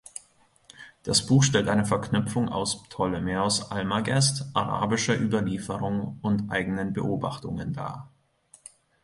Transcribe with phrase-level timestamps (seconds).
[1.03, 8.09] Das Buch stellt eine Verknüpfung aus Ptolemäus' Almagest, arabischer Überlieferung und eigenen Beobachtungen dar.